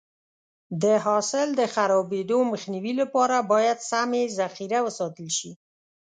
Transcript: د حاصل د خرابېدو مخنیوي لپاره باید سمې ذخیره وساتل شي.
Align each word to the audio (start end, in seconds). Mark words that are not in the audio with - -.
د 0.83 0.85
حاصل 1.05 1.47
د 1.59 1.61
خرابېدو 1.73 2.37
مخنیوي 2.51 2.93
لپاره 3.01 3.35
باید 3.51 3.77
سمې 3.91 4.23
ذخیره 4.39 4.79
وساتل 4.87 5.27
شي. 5.37 5.51